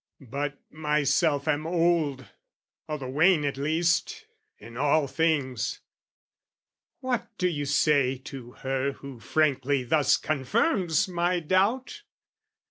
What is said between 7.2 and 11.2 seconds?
do you say To her who frankly thus confirms